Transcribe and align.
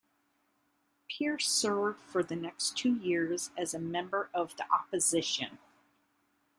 Pierce 1.07 1.47
served 1.47 2.01
for 2.01 2.23
the 2.23 2.35
next 2.35 2.75
two 2.75 2.95
years 2.95 3.51
as 3.55 3.75
a 3.75 3.79
member 3.79 4.31
of 4.33 4.57
the 4.57 4.65
opposition. 4.73 5.59